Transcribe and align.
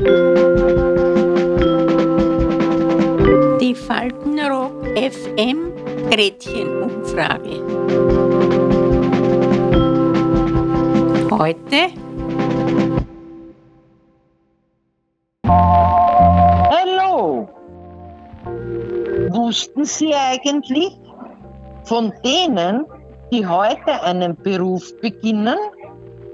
Die 0.00 0.06
Faltenrock 3.74 4.86
FM 4.96 5.74
Gretchenumfrage. 6.10 7.60
Heute 11.30 11.90
Hallo! 16.70 17.50
Wussten 19.32 19.84
Sie 19.84 20.14
eigentlich, 20.14 20.96
von 21.84 22.14
denen, 22.24 22.86
die 23.30 23.46
heute 23.46 24.02
einen 24.02 24.34
Beruf 24.34 24.98
beginnen, 25.02 25.58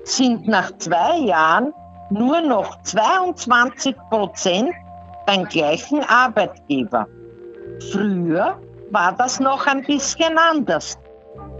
sind 0.05 0.47
nach 0.47 0.71
zwei 0.79 1.19
Jahren 1.19 1.75
nur 2.11 2.41
noch 2.41 2.81
22 2.83 3.97
Prozent 4.11 4.71
beim 5.27 5.45
gleichen 5.45 6.03
Arbeitgeber. 6.05 7.07
Früher 7.93 8.59
war 8.91 9.13
das 9.13 9.41
noch 9.41 9.67
ein 9.67 9.83
bisschen 9.83 10.39
anders. 10.39 10.99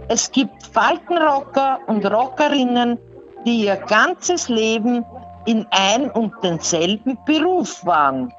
Es 0.07 0.31
gibt 0.31 0.63
Faltenrocker 0.67 1.79
und 1.87 2.05
Rockerinnen, 2.05 2.97
die 3.45 3.65
ihr 3.65 3.75
ganzes 3.75 4.47
Leben 4.47 5.05
in 5.45 5.65
ein 5.71 6.09
und 6.11 6.33
denselben 6.43 7.17
Beruf 7.25 7.85
waren. 7.85 8.33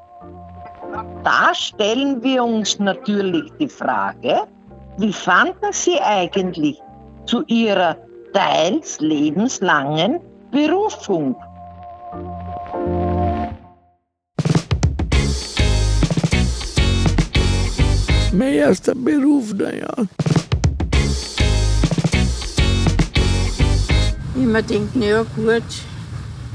Da 1.22 1.54
stellen 1.54 2.22
wir 2.22 2.42
uns 2.42 2.78
natürlich 2.78 3.52
die 3.60 3.68
Frage, 3.68 4.42
wie 4.96 5.12
fanden 5.12 5.72
Sie 5.72 6.00
eigentlich 6.00 6.80
zu 7.26 7.44
Ihrer 7.46 7.96
teils 8.32 8.98
lebenslangen 9.00 10.20
Berufung? 10.50 11.36
Mein 18.38 18.54
erster 18.54 18.94
Beruf, 18.94 19.52
naja. 19.52 19.92
Ich 24.36 24.46
mir 24.46 24.62
denke, 24.62 25.04
ja 25.04 25.24
gut, 25.34 25.64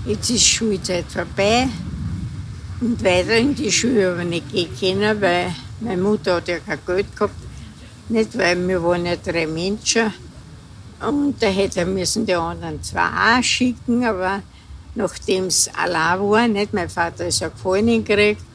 jetzt 0.05 0.29
ist 0.29 0.47
Schulzeit 0.47 1.03
vorbei 1.09 1.67
und 2.79 3.03
weiter 3.03 3.35
in 3.35 3.53
die 3.53 3.69
Schule 3.69 4.13
aber 4.13 4.23
nicht 4.23 4.49
gehen 4.53 4.69
können, 4.79 5.19
weil 5.19 5.53
meine 5.81 6.01
Mutter 6.01 6.35
hat 6.35 6.47
ja 6.47 6.59
kein 6.59 6.79
Geld 6.87 7.13
gehabt. 7.17 7.35
Nicht, 8.07 8.37
weil 8.37 8.65
wir 8.65 8.81
waren 8.81 9.05
ja 9.05 9.17
drei 9.17 9.45
Menschen 9.45 10.13
und 11.05 11.35
da 11.43 11.47
hätte 11.47 11.81
er 11.81 11.85
müssen 11.85 12.25
die 12.25 12.33
anderen 12.33 12.81
zwei 12.81 13.01
auch 13.01 13.43
schicken, 13.43 14.05
aber 14.05 14.41
nachdem 14.95 15.47
es 15.47 15.69
allein 15.75 16.21
war, 16.21 16.47
nicht, 16.47 16.73
mein 16.73 16.87
Vater 16.87 17.27
ist 17.27 17.41
ja 17.41 17.49
Gefallen 17.49 18.05
gekriegt 18.05 18.52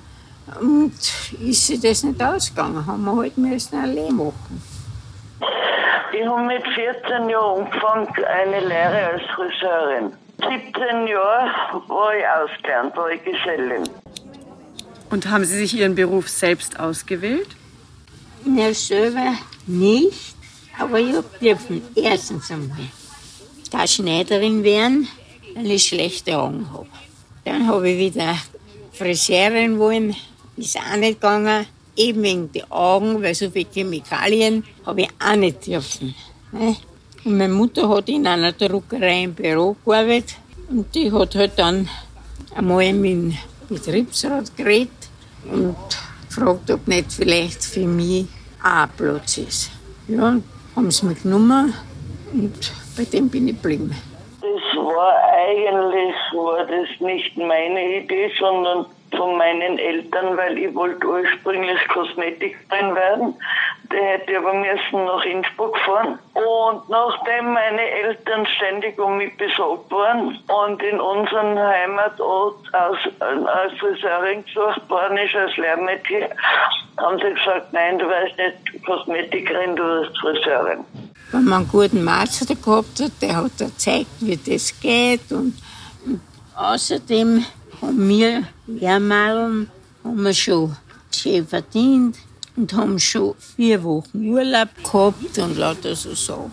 und 0.61 0.95
ist 1.41 1.67
sich 1.67 1.81
das 1.81 2.03
nicht 2.03 2.23
ausgegangen, 2.23 2.87
haben 2.87 3.05
wir 3.05 3.17
halt 3.17 3.37
müssen 3.39 3.79
allein 3.79 4.15
machen. 4.15 4.63
Ich 6.13 6.27
habe 6.27 6.43
mit 6.43 6.63
14 6.63 7.29
Jahren 7.29 7.67
angefangen, 7.67 8.09
eine 8.27 8.61
Lehre 8.61 9.13
als 9.13 9.23
Friseurin. 9.35 10.13
17 10.39 11.07
Jahre 11.07 11.83
war 11.89 12.15
ich 12.15 12.25
ausgelernt, 12.27 12.97
war 12.97 13.11
ich 13.11 13.23
Gesellin. 13.25 13.89
Und 15.11 15.31
haben 15.31 15.45
Sie 15.45 15.57
sich 15.57 15.75
Ihren 15.75 15.95
Beruf 15.95 16.29
selbst 16.29 16.79
ausgewählt? 16.79 17.49
Ja, 18.45 18.73
selber 18.73 19.35
nicht, 19.67 20.37
aber 20.79 20.99
ich 20.99 21.15
dürfen 21.41 21.83
erstens 21.95 22.51
einmal 22.51 22.79
da 23.71 23.87
Schneiderin 23.87 24.65
werden, 24.65 25.09
weil 25.55 25.71
ich 25.73 25.87
schlechte 25.87 26.39
Augen 26.39 26.69
habe. 26.73 26.89
Dann 27.45 27.67
habe 27.69 27.91
ich 27.91 27.99
wieder 27.99 28.35
Friseurin 28.93 29.79
wollen, 29.79 30.17
ist 30.59 30.77
auch 30.77 30.97
nicht 30.97 31.21
gegangen. 31.21 31.67
Eben 31.97 32.23
wegen 32.23 32.53
den 32.53 32.71
Augen, 32.71 33.23
weil 33.23 33.35
so 33.35 33.51
viele 33.51 33.69
Chemikalien 33.73 34.65
habe 34.87 35.03
ich 35.03 35.09
auch 35.19 35.35
nicht 35.35 35.67
dürfen. 35.67 36.15
ne? 36.53 36.77
Und 37.25 37.37
meine 37.37 37.53
Mutter 37.53 37.89
hat 37.89 38.09
in 38.09 38.27
einer 38.27 38.53
Druckerei 38.53 39.25
im 39.25 39.35
Büro 39.35 39.77
gearbeitet 39.85 40.37
und 40.71 40.95
die 40.95 41.11
hat 41.13 41.35
halt 41.35 41.59
dann 41.59 41.89
einmal 42.55 42.93
mit 42.93 43.11
dem 43.11 43.39
Betriebsrat 43.69 44.57
geredet 44.57 44.91
und 45.51 45.77
gefragt, 46.29 46.71
ob 46.71 46.87
nicht 46.87 47.13
vielleicht 47.13 47.65
für 47.65 47.87
mich 47.87 48.27
auch 48.63 48.83
ein 48.83 48.89
Platz 48.97 49.39
ist. 49.39 49.71
Ja, 50.07 50.37
haben 50.77 50.91
sie 50.91 51.07
mich 51.07 51.23
genommen 51.23 51.75
und 52.33 52.73
bei 52.97 53.05
dem 53.05 53.29
bin 53.29 53.49
ich 53.49 53.61
geblieben. 53.61 53.95
Das 54.41 54.85
war 54.85 55.13
eigentlich 55.35 56.15
war 56.33 56.65
das 56.67 56.89
nicht 57.01 57.37
meine 57.37 57.99
Idee, 57.99 58.31
sondern 58.39 58.87
von 59.17 59.37
meinen 59.37 59.79
Eltern, 59.79 60.37
weil 60.37 60.59
ich 60.59 60.75
wollte 60.75 61.07
ursprünglich 61.07 61.79
Kosmetikerin 61.89 62.95
werden. 62.95 63.35
Der 63.91 64.03
hätte 64.03 64.39
aber 64.39 64.55
müssen 64.55 65.05
nach 65.05 65.25
Innsbruck 65.25 65.77
fahren. 65.79 66.19
Und 66.35 66.89
nachdem 66.89 67.53
meine 67.55 67.81
Eltern 67.81 68.47
ständig 68.57 68.99
um 68.99 69.17
mich 69.17 69.35
besorgt 69.37 69.91
waren 69.91 70.39
und 70.49 70.83
in 70.83 71.01
unserem 71.01 71.59
Heimatort 71.59 72.75
als, 72.75 72.99
als 73.21 73.73
Friseurin 73.79 74.45
gesucht 74.45 74.89
worden 74.91 75.17
ist, 75.17 75.35
als 75.35 75.57
Lehrmädchen, 75.57 76.25
haben 76.99 77.19
sie 77.19 77.33
gesagt, 77.35 77.73
nein, 77.73 77.99
du 77.99 78.07
weißt 78.07 78.37
nicht 78.37 78.85
Kosmetikerin, 78.85 79.77
du 79.77 79.83
wirst 79.83 80.19
Friseurin. 80.19 80.85
Wenn 81.31 81.45
man 81.45 81.61
einen 81.61 81.69
guten 81.69 82.05
Meister 82.05 82.55
gehabt 82.55 83.01
hat, 83.01 83.13
der 83.23 83.37
hat 83.37 83.59
gezeigt, 83.59 84.07
wie 84.21 84.37
das 84.37 84.79
geht. 84.81 85.31
Und 85.31 85.55
außerdem 86.57 87.45
haben 87.81 88.09
wir 88.09 88.43
Lehrmadeln 88.67 89.71
haben 90.05 90.23
wir 90.23 90.35
schon 90.35 90.77
schön 91.15 91.47
verdient 91.47 92.17
und 92.57 92.73
haben 92.73 92.99
schon 92.99 93.35
vier 93.57 93.83
Wochen 93.85 94.29
Urlaub 94.29 94.69
gehabt 94.83 95.39
und 95.39 95.59
lauter 95.59 95.95
so 95.95 96.15
Sachen. 96.15 96.53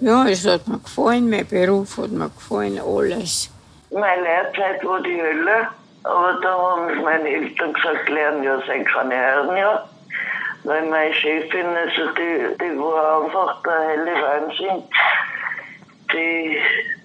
Ja, 0.00 0.26
es 0.26 0.46
hat 0.46 0.68
mir 0.68 0.78
gefallen, 0.78 1.30
mein 1.30 1.46
Beruf 1.46 1.96
hat 1.96 2.10
mir 2.10 2.28
gefallen, 2.28 2.78
alles. 2.78 3.50
Meine 3.90 4.22
Lehrzeit 4.22 4.84
war 4.84 5.00
die 5.02 5.20
Hölle, 5.20 5.68
aber 6.02 6.38
da 6.42 6.52
haben 6.52 7.02
meine 7.02 7.28
Eltern 7.28 7.72
gesagt, 7.72 8.08
lernen 8.08 8.42
ja 8.42 8.60
sein 8.66 8.84
keine 8.84 9.14
Herren 9.14 9.56
ja. 9.56 9.88
Weil 10.64 10.88
meine 10.88 11.14
Chefin, 11.14 11.66
also 11.66 12.10
die, 12.18 12.56
die 12.60 12.78
war 12.78 13.24
einfach 13.24 13.62
der 13.62 13.88
helle 13.88 14.12
Wahnsinn. 14.20 14.82
Die, 16.16 16.58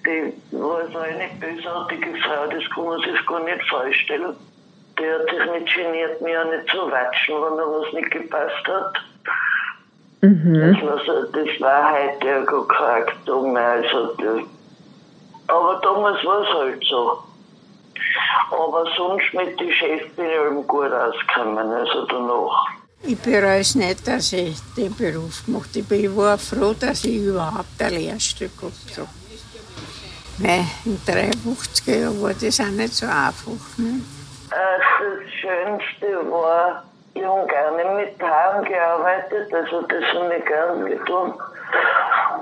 die 0.06 0.56
war 0.56 0.88
so 0.90 0.98
eine 0.98 1.28
bösartige 1.38 2.16
Frau, 2.22 2.46
das 2.46 2.64
kann 2.74 2.84
man 2.84 3.00
sich 3.00 3.26
gar 3.26 3.40
nicht 3.44 3.68
vorstellen. 3.68 4.34
Die 4.98 5.06
hat 5.06 5.28
sich 5.28 5.52
nicht 5.52 5.76
geniert, 5.76 6.20
mir 6.22 6.42
auch 6.42 6.50
nicht 6.50 6.68
zu 6.68 6.90
watschen, 6.90 7.34
wenn 7.34 7.56
da 7.58 7.64
was 7.64 7.92
nicht 7.92 8.10
gepasst 8.10 8.66
hat. 8.66 8.94
Das, 10.22 10.82
war 10.82 10.98
so, 11.04 11.22
das 11.32 11.60
war 11.60 11.92
gar 12.20 12.68
kein 12.68 13.02
Aktum 13.02 13.52
mehr. 13.52 13.62
Also, 13.62 14.14
das, 14.14 14.42
aber 15.48 15.80
damals 15.82 16.24
war 16.24 16.42
es 16.42 16.48
halt 16.54 16.84
so. 16.84 17.18
Aber 18.50 18.86
sonst 18.96 19.34
mit 19.34 19.58
den 19.58 19.72
Chefs 19.72 20.08
bin 20.14 20.26
ich 20.26 20.32
eben 20.32 20.66
gut 20.66 20.92
ausgekommen, 20.92 21.70
also 21.70 22.06
danach. 22.06 22.71
Ich 23.04 23.18
bereue 23.18 23.60
es 23.60 23.74
nicht, 23.74 24.06
dass 24.06 24.32
ich 24.32 24.56
den 24.76 24.94
Beruf 24.94 25.44
gemacht 25.44 25.70
habe. 25.76 25.96
Ich 25.96 26.16
war 26.16 26.38
froh, 26.38 26.72
dass 26.72 27.04
ich 27.04 27.16
überhaupt 27.16 27.80
ein 27.80 27.94
Lehrstück 27.94 28.56
gehabt 28.56 28.96
habe. 28.96 29.08
Weil 30.38 30.64
in 30.84 31.00
53 31.04 31.86
Jahren 31.86 32.22
war 32.22 32.32
das 32.32 32.60
auch 32.60 32.66
nicht 32.66 32.94
so 32.94 33.06
einfach. 33.06 33.76
Ne? 33.76 34.00
Das 34.50 35.32
Schönste 35.40 36.30
war, 36.30 36.84
ich 37.14 37.24
habe 37.24 37.46
gerne 37.46 37.96
mit 37.96 38.22
Haaren 38.22 38.64
gearbeitet, 38.64 39.52
also 39.52 39.82
das 39.82 40.04
habe 40.14 40.36
ich 40.36 40.44
gern 40.44 40.86
getan. 40.86 41.34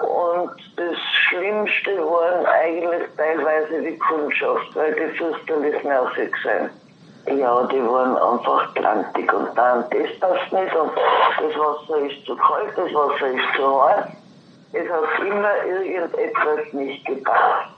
Und 0.02 0.50
das 0.76 0.96
Schlimmste 1.28 1.96
waren 1.98 2.44
eigentlich 2.46 3.08
teilweise 3.16 3.82
die 3.82 3.98
Kundschaft, 3.98 4.74
weil 4.74 4.94
die 4.94 5.16
fürchterlich 5.16 5.82
nervig 5.84 6.34
sind. 6.42 6.70
Ja, 7.26 7.66
die 7.66 7.82
waren 7.82 8.16
einfach 8.16 8.74
krantig 8.74 9.32
und 9.32 9.56
dann, 9.56 9.84
das 9.90 10.18
passt 10.20 10.52
nicht 10.52 10.74
und 10.74 10.90
das 10.96 11.54
Wasser 11.58 11.98
ist 12.00 12.24
zu 12.26 12.36
kalt, 12.36 12.76
das 12.76 12.92
Wasser 12.94 13.26
ist 13.28 13.56
zu 13.56 13.82
heiß. 13.82 14.06
Es 14.72 14.88
hat 14.88 15.26
immer 15.26 15.64
irgendetwas 15.64 16.72
nicht 16.72 17.04
gepasst. 17.06 17.70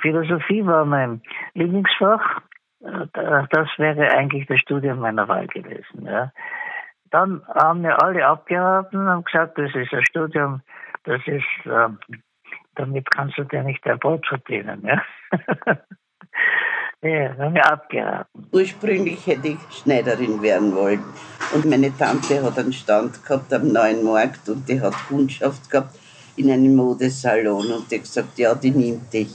Philosophie 0.00 0.66
war 0.66 0.84
mein 0.84 1.22
Lieblingsfach. 1.54 2.40
Das 2.80 3.68
wäre 3.78 4.10
eigentlich 4.10 4.46
das 4.46 4.60
Studium 4.60 5.00
meiner 5.00 5.26
Wahl 5.28 5.46
gewesen. 5.48 6.06
Ja. 6.06 6.32
Dann 7.10 7.42
haben 7.54 7.82
mir 7.82 8.00
alle 8.02 8.26
abgeraten 8.26 9.08
und 9.08 9.26
gesagt, 9.26 9.58
das 9.58 9.74
ist 9.74 9.92
ein 9.92 10.04
Studium, 10.04 10.60
das 11.04 11.20
ist, 11.26 11.44
ähm, 11.64 11.98
damit 12.78 13.10
kannst 13.10 13.36
du 13.36 13.44
dir 13.44 13.62
nicht 13.62 13.84
dein 13.84 13.98
Brot 13.98 14.26
verdienen. 14.26 14.82
Ja. 14.86 15.02
ja, 17.02 17.36
haben 17.36 17.52
mir 17.52 17.64
abgeraten. 17.64 18.46
Ursprünglich 18.52 19.26
hätte 19.26 19.48
ich 19.48 19.58
Schneiderin 19.70 20.40
werden 20.40 20.74
wollen. 20.74 21.02
Und 21.54 21.64
meine 21.64 21.96
Tante 21.96 22.42
hat 22.42 22.58
einen 22.58 22.72
Stand 22.72 23.24
gehabt 23.24 23.52
am 23.52 23.68
Neuen 23.68 24.04
Markt 24.04 24.48
und 24.48 24.68
die 24.68 24.80
hat 24.80 24.94
Kundschaft 25.08 25.70
gehabt. 25.70 25.98
in 26.36 26.52
einem 26.52 26.76
Modesalon 26.76 27.66
und 27.72 27.90
die 27.90 27.98
gesagt, 27.98 28.38
ja, 28.38 28.54
die 28.54 28.70
nimmt 28.70 29.12
dich. 29.12 29.34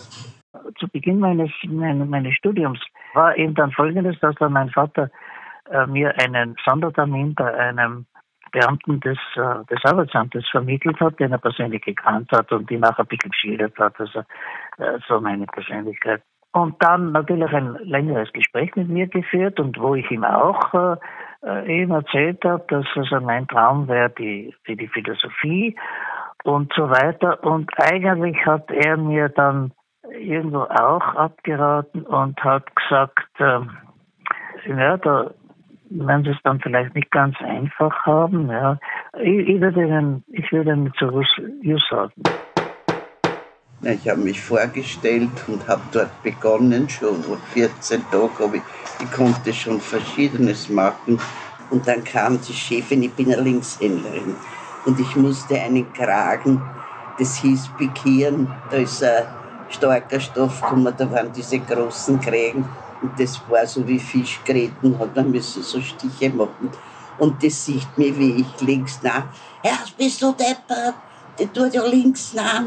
Zu 0.79 0.87
Beginn 0.87 1.19
meines, 1.19 1.51
meines, 1.67 2.07
meines 2.07 2.33
Studiums 2.35 2.79
war 3.13 3.35
eben 3.37 3.53
dann 3.55 3.71
folgendes, 3.71 4.17
dass 4.21 4.35
dann 4.35 4.53
mein 4.53 4.69
Vater 4.69 5.11
äh, 5.69 5.85
mir 5.85 6.17
einen 6.17 6.55
Sondertermin 6.65 7.35
bei 7.35 7.53
einem 7.53 8.05
Beamten 8.53 9.01
des, 9.01 9.17
äh, 9.35 9.65
des 9.69 9.83
Arbeitsamtes 9.83 10.47
vermittelt 10.49 10.99
hat, 11.01 11.19
den 11.19 11.33
er 11.33 11.39
persönlich 11.39 11.81
gekannt 11.81 12.31
hat 12.31 12.51
und 12.51 12.69
die 12.69 12.77
nachher 12.77 13.03
ein 13.03 13.07
bisschen 13.07 13.31
geschildert 13.31 13.77
hat. 13.77 13.99
Also 13.99 14.19
äh, 14.77 14.99
so 15.07 15.19
meine 15.19 15.45
Persönlichkeit. 15.47 16.21
Und 16.53 16.75
dann 16.83 17.11
natürlich 17.11 17.51
ein 17.51 17.75
längeres 17.81 18.31
Gespräch 18.31 18.75
mit 18.75 18.87
mir 18.87 19.07
geführt 19.07 19.59
und 19.59 19.77
wo 19.79 19.95
ich 19.95 20.09
ihm 20.11 20.23
auch 20.23 20.73
äh 20.73 20.97
eben 21.65 21.91
erzählt 21.91 22.45
habe, 22.45 22.63
dass 22.69 22.85
also 22.95 23.19
mein 23.19 23.47
Traum 23.49 23.89
wäre 23.89 24.09
die, 24.11 24.55
für 24.63 24.77
die 24.77 24.87
Philosophie 24.87 25.75
und 26.45 26.71
so 26.73 26.89
weiter. 26.89 27.43
Und 27.43 27.69
eigentlich 27.77 28.37
hat 28.45 28.71
er 28.71 28.95
mir 28.95 29.27
dann 29.27 29.73
irgendwo 30.09 30.61
auch 30.61 31.15
abgeraten 31.15 32.03
und 32.03 32.41
hat 32.43 32.73
gesagt, 32.75 33.27
äh, 33.39 33.59
ja, 34.69 34.97
da 34.97 35.31
werden 35.99 36.23
sie 36.23 36.31
es 36.31 36.37
dann 36.43 36.59
vielleicht 36.59 36.95
nicht 36.95 37.11
ganz 37.11 37.35
einfach 37.39 38.05
haben. 38.05 38.49
Ja. 38.49 38.79
Ich, 39.19 39.47
ich 39.47 39.61
würde 39.61 39.83
Ihnen, 39.83 40.23
ich 40.27 40.51
würde 40.51 40.71
Ihnen 40.71 40.93
zu 40.97 41.21
Jus 41.61 41.81
sagen. 41.89 42.13
Ich 43.81 44.07
habe 44.07 44.21
mich 44.21 44.39
vorgestellt 44.39 45.29
und 45.47 45.67
habe 45.67 45.81
dort 45.91 46.23
begonnen, 46.23 46.87
schon 46.87 47.21
vor 47.21 47.37
14 47.53 48.01
Tagen, 48.09 48.29
aber 48.39 48.55
ich, 48.55 48.61
ich 49.01 49.11
konnte 49.11 49.51
schon 49.51 49.81
Verschiedenes 49.81 50.69
machen. 50.69 51.19
Und 51.69 51.87
dann 51.87 52.03
kam 52.03 52.39
die 52.39 52.53
Chefin, 52.53 53.03
ich 53.03 53.11
bin 53.13 53.33
eine 53.33 53.41
Linkshändlerin, 53.41 54.35
und 54.85 54.99
ich 54.99 55.15
musste 55.15 55.55
einen 55.59 55.91
Kragen, 55.93 56.61
das 57.17 57.37
hieß 57.37 57.69
Pikieren, 57.77 58.47
da 58.69 58.77
ist 58.77 59.03
ein 59.03 59.23
starker 59.69 60.19
Stoff 60.19 60.61
gekommen, 60.61 60.93
da 60.97 61.09
waren 61.11 61.31
diese 61.31 61.59
großen 61.59 62.19
Krägen 62.19 62.67
und 63.01 63.19
das 63.19 63.39
war 63.49 63.67
so 63.67 63.85
wie 63.87 63.99
Fischgräten, 63.99 64.97
hat 64.97 65.15
man 65.15 65.29
müssen 65.29 65.61
so 65.61 65.81
Stiche 65.81 66.29
machen. 66.29 66.71
Und 67.19 67.43
das 67.43 67.65
sieht 67.65 67.97
mir 67.97 68.17
wie 68.17 68.41
ich 68.41 68.61
links 68.61 68.99
nach. 69.03 69.25
Ja, 69.63 69.79
bist 69.97 70.21
du 70.21 70.31
deppert? 70.31 70.95
Die 71.37 71.47
tut 71.47 71.73
ja 71.73 71.85
links 71.85 72.33
nach. 72.33 72.63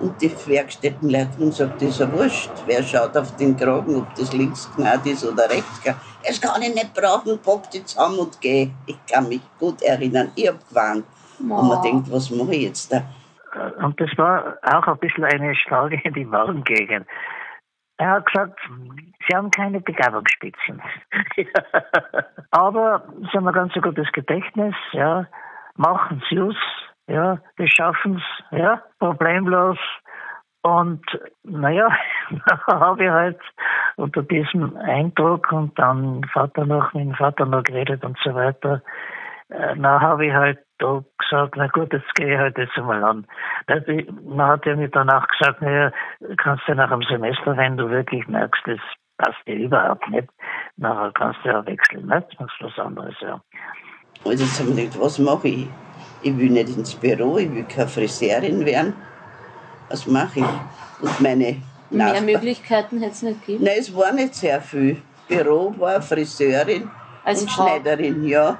Und 0.00 0.20
die 0.20 0.30
Werkstättenleitung 0.46 1.50
sagt, 1.52 1.80
das 1.80 1.90
ist 1.90 2.00
ja 2.00 2.12
wurscht. 2.12 2.50
Wer 2.66 2.82
schaut 2.82 3.16
auf 3.16 3.34
den 3.36 3.56
Kragen, 3.56 3.96
ob 3.96 4.14
das 4.14 4.32
links 4.32 4.68
gnad 4.76 5.06
ist 5.06 5.24
oder 5.24 5.48
rechts 5.48 5.80
gnad. 5.82 5.96
Das 6.26 6.40
kann 6.40 6.60
ich 6.60 6.74
nicht 6.74 6.92
brauchen, 6.92 7.38
pack 7.38 7.70
die 7.70 7.84
zusammen 7.84 8.18
und 8.18 8.40
geh. 8.40 8.70
Ich 8.84 8.98
kann 9.10 9.28
mich 9.28 9.40
gut 9.58 9.80
erinnern, 9.82 10.30
ich 10.34 10.48
hab 10.48 10.68
gewarnt. 10.68 11.04
Oh. 11.40 11.54
Und 11.54 11.68
man 11.68 11.82
denkt, 11.82 12.10
was 12.10 12.28
mache 12.30 12.54
ich 12.54 12.62
jetzt 12.62 12.92
da? 12.92 13.02
Und 13.78 14.00
das 14.00 14.10
war 14.16 14.58
auch 14.62 14.86
ein 14.86 14.98
bisschen 14.98 15.24
eine 15.24 15.54
Schlage 15.54 16.00
in 16.04 16.14
die 16.14 16.24
Magengegend. 16.24 17.06
Er 17.98 18.10
hat 18.10 18.26
gesagt, 18.26 18.60
Sie 19.26 19.34
haben 19.34 19.50
keine 19.50 19.80
Begabungsspitzen. 19.80 20.82
Aber 22.50 23.04
Sie 23.20 23.36
haben 23.36 23.48
ein 23.48 23.54
ganz 23.54 23.72
gutes 23.74 24.10
Gedächtnis, 24.12 24.74
ja. 24.92 25.26
Machen 25.76 26.22
Sie 26.28 26.36
es, 26.36 26.56
ja. 27.06 27.38
Wir 27.56 27.68
schaffen 27.68 28.16
es, 28.16 28.58
ja. 28.58 28.82
Problemlos. 28.98 29.78
Und 30.62 31.04
naja, 31.44 31.88
habe 32.66 33.04
ich 33.04 33.10
halt 33.10 33.40
unter 33.96 34.22
diesem 34.22 34.76
Eindruck 34.76 35.52
und 35.52 35.78
dann 35.78 36.22
Vater 36.32 36.66
noch 36.66 36.92
mit 36.92 37.04
dem 37.04 37.14
Vater 37.14 37.46
noch 37.46 37.62
geredet 37.62 38.04
und 38.04 38.18
so 38.22 38.34
weiter, 38.34 38.82
äh, 39.48 39.76
dann 39.76 40.00
habe 40.00 40.26
ich 40.26 40.32
halt 40.32 40.58
da 40.78 41.02
gesagt, 41.18 41.56
na 41.56 41.66
gut, 41.68 41.92
jetzt 41.92 42.14
gehe 42.14 42.34
ich 42.34 42.38
halt 42.38 42.58
jetzt 42.58 42.76
einmal 42.76 43.02
an. 43.02 43.26
Man 44.24 44.48
hat 44.48 44.66
ja 44.66 44.76
mir 44.76 44.88
danach 44.88 45.26
gesagt, 45.28 45.62
naja, 45.62 45.92
kannst 46.36 46.64
du 46.66 46.74
nach 46.74 46.90
einem 46.90 47.02
Semester, 47.02 47.56
wenn 47.56 47.76
du 47.76 47.90
wirklich 47.90 48.26
merkst, 48.28 48.62
das 48.66 48.80
passt 49.18 49.38
dir 49.46 49.56
überhaupt 49.56 50.08
nicht, 50.10 50.28
nachher 50.76 51.12
kannst 51.12 51.40
du 51.44 51.48
ja 51.48 51.64
wechseln, 51.66 52.06
nicht? 52.06 52.40
Machst 52.40 52.56
was 52.60 52.78
anderes, 52.78 53.14
ja. 53.20 53.40
Und 54.24 54.38
jetzt 54.38 54.60
haben 54.60 54.76
wir 54.76 54.84
gedacht, 54.84 55.00
was 55.00 55.18
mache 55.18 55.48
ich? 55.48 55.68
Ich 56.22 56.36
will 56.36 56.50
nicht 56.50 56.76
ins 56.76 56.94
Büro, 56.94 57.38
ich 57.38 57.52
will 57.54 57.64
keine 57.64 57.88
Friseurin 57.88 58.64
werden. 58.64 58.94
Was 59.88 60.06
mache 60.06 60.40
ich? 60.40 61.00
Und 61.00 61.20
meine 61.20 61.62
Mehr 61.90 62.06
Nachbar 62.06 62.22
Möglichkeiten 62.22 62.98
hätte 62.98 63.12
es 63.12 63.22
nicht 63.22 63.46
gegeben? 63.46 63.64
Nein, 63.64 63.76
es 63.78 63.94
war 63.94 64.12
nicht 64.12 64.34
sehr 64.34 64.60
viel. 64.60 65.00
Büro 65.28 65.74
war 65.78 66.02
Friseurin 66.02 66.90
Als 67.24 67.42
und 67.42 67.50
Frau. 67.50 67.66
Schneiderin, 67.66 68.24
ja. 68.24 68.58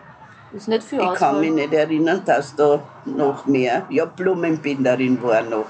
Ist 0.52 0.68
nicht 0.68 0.82
viel 0.84 1.00
Ich 1.00 1.14
kann 1.14 1.40
mich 1.40 1.52
nicht 1.52 1.72
erinnern, 1.72 2.22
dass 2.24 2.54
da 2.56 2.80
noch 3.04 3.46
mehr. 3.46 3.82
Ja, 3.90 4.04
Blumenbinderin 4.04 5.22
war 5.22 5.42
noch. 5.42 5.66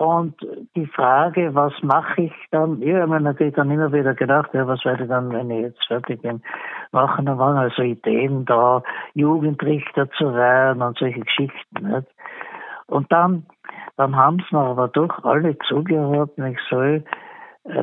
Und 0.00 0.34
die 0.76 0.86
Frage, 0.86 1.54
was 1.54 1.74
mache 1.82 2.22
ich 2.22 2.32
dann? 2.50 2.80
Ja, 2.80 2.96
ich 2.96 3.02
habe 3.02 3.12
mir 3.12 3.20
natürlich 3.20 3.54
dann 3.54 3.70
immer 3.70 3.92
wieder 3.92 4.14
gedacht, 4.14 4.48
ja, 4.54 4.66
was 4.66 4.82
werde 4.82 5.02
ich 5.02 5.10
dann, 5.10 5.30
wenn 5.30 5.50
ich 5.50 5.60
jetzt 5.60 5.86
fertig 5.86 6.22
bin, 6.22 6.40
machen? 6.90 7.26
Da 7.26 7.36
waren 7.36 7.58
also 7.58 7.82
Ideen 7.82 8.46
da, 8.46 8.82
Jugendrichter 9.12 10.10
zu 10.12 10.34
werden 10.34 10.80
und 10.80 10.96
solche 10.96 11.20
Geschichten. 11.20 11.82
Nicht? 11.82 12.06
Und 12.86 13.12
dann, 13.12 13.44
dann 13.98 14.16
haben 14.16 14.38
sie 14.38 14.56
mir 14.56 14.62
aber 14.62 14.88
doch 14.88 15.22
alle 15.22 15.58
zugehört, 15.68 16.30
ich 16.38 16.58
soll 16.70 17.04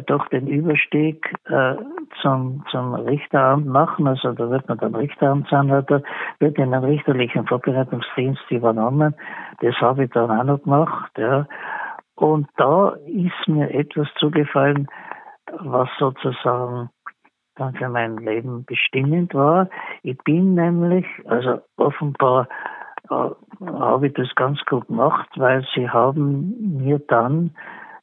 doch 0.07 0.27
den 0.29 0.47
Überstieg 0.47 1.33
äh, 1.45 1.75
zum, 2.21 2.63
zum 2.71 2.95
Richteramt 2.95 3.68
machen. 3.68 4.07
Also 4.07 4.33
da 4.33 4.50
wird 4.50 4.68
man 4.68 4.77
dann 4.79 4.95
Richteramtsanwärter, 4.95 6.01
wird 6.39 6.57
in 6.57 6.71
den 6.71 6.83
richterlichen 6.83 7.45
Vorbereitungsdienst 7.45 8.50
übernommen. 8.50 9.15
Das 9.62 9.75
habe 9.75 10.06
ich 10.06 10.12
dann 10.12 10.31
auch 10.31 10.44
noch 10.44 10.63
gemacht. 10.63 11.12
Ja. 11.18 11.47
Und 12.15 12.47
da 12.57 12.95
ist 13.06 13.47
mir 13.47 13.71
etwas 13.71 14.07
zugefallen, 14.15 14.88
was 15.59 15.89
sozusagen 16.00 16.89
dann 17.56 17.74
für 17.75 17.89
mein 17.89 18.18
Leben 18.18 18.65
bestimmend 18.65 19.33
war. 19.33 19.69
Ich 20.03 20.18
bin 20.19 20.56
nämlich, 20.56 21.06
also 21.25 21.62
offenbar 21.77 22.47
äh, 23.09 23.29
habe 23.65 24.07
ich 24.07 24.13
das 24.13 24.33
ganz 24.35 24.59
gut 24.65 24.88
gemacht, 24.88 25.29
weil 25.35 25.65
sie 25.74 25.89
haben 25.89 26.77
mir 26.83 27.00
dann 27.07 27.51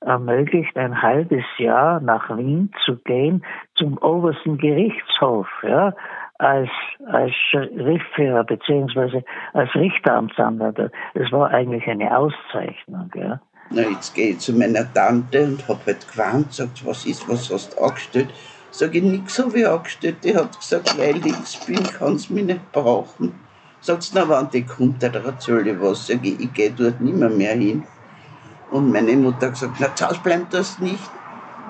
ermöglicht, 0.05 0.77
ein 0.77 1.01
halbes 1.01 1.45
Jahr 1.59 2.01
nach 2.01 2.37
Wien 2.37 2.71
zu 2.85 2.97
gehen 2.97 3.45
zum 3.75 3.99
obersten 3.99 4.59
Gerichtshof, 4.59 5.49
ja, 5.63 5.95
als, 6.39 6.71
als 7.07 7.33
Schriftführer 7.51 8.45
beziehungsweise 8.45 9.25
als 9.53 9.75
Richteramtsanwalt. 9.75 10.91
Das 11.15 11.33
war 11.33 11.51
eigentlich 11.51 11.87
eine 11.87 12.17
Auszeichnung, 12.17 13.11
ja. 13.15 13.41
Na, 13.71 13.83
jetzt 13.83 14.15
gehe 14.15 14.31
ich 14.31 14.41
zu 14.41 14.53
meiner 14.53 14.93
Tante 14.93 15.43
und 15.43 15.67
habe 15.69 15.81
halt 15.87 16.07
gewarnt, 16.11 16.53
sagt, 16.53 16.87
was 16.87 17.07
ist, 17.07 17.29
was 17.29 17.51
hast 17.51 17.75
du 17.75 17.83
angestellt? 17.83 18.29
Sag 18.71 18.95
ich, 18.95 19.03
nix 19.03 19.39
habe 19.39 19.59
ich 19.59 19.67
angestellt. 19.67 20.17
Die 20.25 20.37
hat 20.37 20.59
gesagt, 20.59 20.99
weil 20.99 21.17
ich 21.17 21.25
links 21.25 21.65
bin, 21.65 21.83
kann 21.83 22.19
sie 22.19 22.35
mich 22.35 22.45
nicht 22.45 22.73
brauchen. 22.73 23.33
Sagt 23.81 24.03
sie, 24.03 24.13
na, 24.15 24.29
wann 24.29 24.51
die 24.51 24.65
kommt, 24.65 25.03
dann 25.03 25.15
erzähle 25.15 25.71
ich 25.71 25.81
was. 25.81 26.07
Sag 26.07 26.25
ich, 26.25 26.41
ich 26.41 26.53
gehe 26.53 26.73
dort 26.73 27.01
nimmer 27.01 27.29
mehr 27.29 27.55
hin. 27.55 27.85
Und 28.75 28.91
meine 28.91 29.17
Mutter 29.17 29.47
hat 29.47 29.53
gesagt, 29.53 29.77
na, 29.79 29.95
zu 29.95 30.05
Hause 30.05 30.19
bleibt 30.21 30.53
das 30.53 30.81
nicht. 30.81 31.09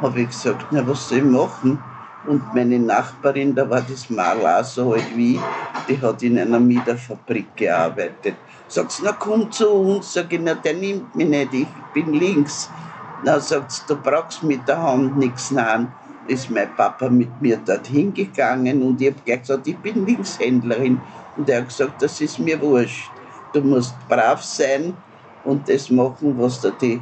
Habe 0.00 0.22
ich 0.22 0.28
gesagt, 0.28 0.64
na, 0.70 0.86
was 0.86 1.06
soll 1.06 1.18
ich 1.18 1.24
machen? 1.24 1.78
Und 2.26 2.54
meine 2.54 2.78
Nachbarin, 2.78 3.54
da 3.54 3.68
war 3.68 3.82
das 3.82 4.08
Mal 4.08 4.64
so 4.64 4.94
alt 4.94 5.14
wie 5.14 5.38
die 5.86 6.00
hat 6.00 6.22
in 6.22 6.38
einer 6.38 6.58
Miederfabrik 6.58 7.54
gearbeitet. 7.56 8.36
Sagt 8.68 8.92
sie, 8.92 9.02
na 9.04 9.12
komm 9.12 9.52
zu 9.52 9.68
uns. 9.68 10.14
Sag 10.14 10.32
ich, 10.32 10.40
na, 10.40 10.54
der 10.54 10.72
nimmt 10.72 11.14
mich 11.14 11.28
nicht, 11.28 11.52
ich 11.52 11.66
bin 11.92 12.14
links. 12.14 12.70
Na, 13.22 13.38
sagt 13.38 13.72
sie, 13.72 13.82
du 13.86 13.96
brauchst 13.96 14.42
mit 14.42 14.66
der 14.66 14.80
Hand 14.80 15.18
nichts 15.18 15.50
nehmen. 15.50 15.92
Ist 16.26 16.50
mein 16.50 16.74
Papa 16.74 17.10
mit 17.10 17.42
mir 17.42 17.58
dorthin 17.58 18.14
gegangen 18.14 18.82
und 18.82 18.98
ich 19.02 19.08
habe 19.10 19.20
gleich 19.26 19.40
gesagt, 19.40 19.66
ich 19.66 19.76
bin 19.76 20.06
Linkshändlerin. 20.06 20.98
Und 21.36 21.50
er 21.50 21.60
hat 21.60 21.68
gesagt, 21.68 22.00
das 22.00 22.18
ist 22.22 22.38
mir 22.38 22.58
wurscht. 22.62 23.10
Du 23.52 23.60
musst 23.60 23.94
brav 24.08 24.42
sein 24.42 24.94
und 25.44 25.68
das 25.68 25.90
machen, 25.90 26.34
was 26.38 26.60
da 26.60 26.70
die 26.70 27.00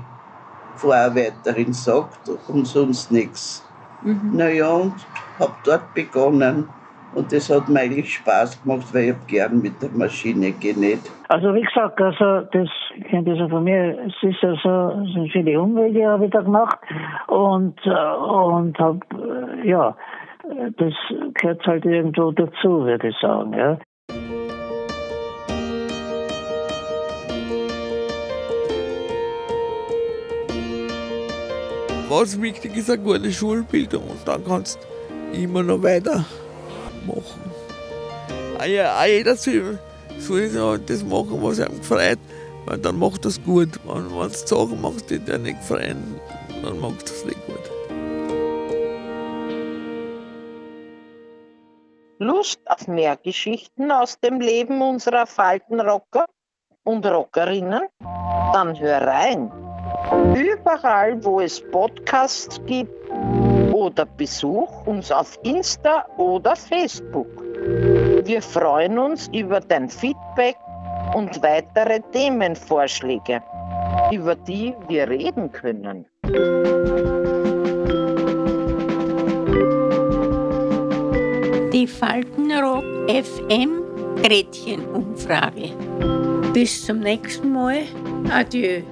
Vorarbeiterin 0.77 1.73
sagt 1.73 2.29
und 2.49 2.67
sonst 2.67 3.11
nichts. 3.13 3.65
Mhm. 4.03 4.31
Naja, 4.33 4.71
und 4.71 4.95
habe 5.39 5.55
dort 5.65 5.95
begonnen. 5.95 6.69
Und 7.15 7.31
das 7.31 7.51
hat 7.51 7.69
mir 7.69 7.81
eigentlich 7.81 8.15
Spaß 8.15 8.63
gemacht, 8.63 8.87
weil 8.93 9.11
ich 9.11 9.27
gern 9.27 9.61
mit 9.61 9.81
der 9.83 9.91
Maschine 9.91 10.53
genäht. 10.53 11.11
Also 11.29 11.55
wie 11.55 11.61
gesagt, 11.61 12.01
also 12.01 12.47
das 12.53 12.69
kennt 13.11 13.29
ihr 13.29 13.37
so 13.37 13.49
von 13.49 13.65
mir, 13.65 13.99
es 14.07 14.15
ist 14.23 14.43
also 14.43 15.05
sind 15.13 15.31
viele 15.31 15.61
Umwege 15.61 16.07
habe 16.07 16.25
ich 16.25 16.31
da 16.31 16.41
gemacht 16.41 16.79
und 17.27 17.79
äh, 17.85 17.91
und 17.91 18.79
habe 18.79 19.01
äh, 19.13 19.69
ja 19.69 19.95
das 20.79 20.95
gehört 21.35 21.67
halt 21.67 21.85
irgendwo 21.85 22.33
dazu, 22.33 22.85
würde 22.85 23.09
ich 23.09 23.17
sagen, 23.21 23.53
ja. 23.55 23.79
Was 32.09 32.41
wichtig 32.41 32.77
ist, 32.77 32.91
eine 32.91 33.03
gute 33.03 33.33
Schulbildung 33.33 34.03
und 34.09 34.27
dann 34.27 34.45
kannst 34.45 34.79
du 35.33 35.39
immer 35.39 35.63
noch 35.63 35.83
weiter 35.83 36.25
machen. 37.07 37.53
Auch 38.59 39.05
jeder 39.07 39.37
soll, 39.37 39.79
soll 40.19 40.79
das 40.79 41.03
machen, 41.03 41.39
was 41.43 41.61
einem 41.61 41.79
gefreut, 41.79 42.19
Weil 42.67 42.79
dann 42.79 42.99
macht 42.99 43.25
das 43.25 43.43
gut. 43.43 43.81
Wenn 43.85 44.09
du 44.09 44.29
Sachen 44.29 44.81
machst, 44.81 45.11
die 45.11 45.19
dir 45.19 45.39
nicht 45.39 45.63
freuen, 45.65 46.21
dann 46.63 46.79
macht 46.81 47.03
das 47.03 47.25
nicht 47.25 47.45
gut. 47.47 47.71
Lust 52.19 52.61
auf 52.67 52.87
mehr 52.87 53.17
Geschichten 53.17 53.91
aus 53.91 54.21
dem 54.21 54.41
Leben 54.41 54.81
unserer 54.81 55.27
Faltenrocker 55.27 56.27
und 56.85 57.05
Rockerinnen? 57.05 57.83
Dann 58.53 58.79
hör 58.79 59.03
rein. 59.03 59.51
Überall, 60.63 61.25
wo 61.25 61.41
es 61.41 61.61
Podcasts 61.73 62.61
gibt 62.67 63.11
oder 63.73 64.07
besuch 64.07 64.87
uns 64.87 65.11
auf 65.11 65.37
Insta 65.43 66.07
oder 66.19 66.55
Facebook. 66.55 67.27
Wir 68.25 68.41
freuen 68.41 68.97
uns 68.97 69.29
über 69.35 69.59
dein 69.59 69.89
Feedback 69.89 70.57
und 71.17 71.43
weitere 71.43 71.99
Themenvorschläge, 72.13 73.43
über 74.13 74.37
die 74.37 74.73
wir 74.87 75.09
reden 75.09 75.51
können. 75.51 76.07
Die 81.73 81.87
Faltenrock 81.89 82.85
FM 83.09 83.83
Gretchenumfrage. 84.23 85.71
Bis 86.53 86.87
zum 86.87 87.01
nächsten 87.01 87.53
Mal. 87.53 87.83
Adieu. 88.31 88.83